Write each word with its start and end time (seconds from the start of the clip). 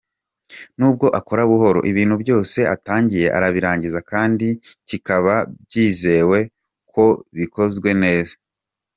Nubwo 0.77 1.05
akora 1.19 1.41
buhoro, 1.49 1.79
ibintu 1.91 2.15
byose 2.23 2.57
atangiye 2.75 3.27
arabirangiza 3.37 3.99
kandi 4.11 4.47
kibaka 4.87 5.35
byizewe 5.63 6.39
ko 6.91 7.05
bikozwe 7.37 7.89
neza. 8.03 8.33